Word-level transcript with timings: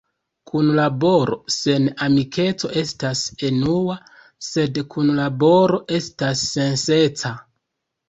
Kunlaboro 0.51 1.37
sen 1.55 1.85
amikeco 2.05 2.73
estas 2.83 3.23
enua, 3.51 4.01
sed 4.49 4.83
kunlaboro 4.97 5.83
estas 6.03 6.47
sensenca. 6.59 7.37